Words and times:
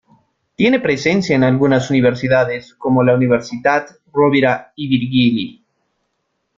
Tiene 0.55 0.79
presencia 0.79 1.35
en 1.35 1.43
algunas 1.43 1.91
universidades, 1.91 2.73
como 2.73 3.03
la 3.03 3.13
Universitat 3.13 3.91
Rovira 4.11 4.73
i 4.75 4.87
Virgili. 4.87 5.63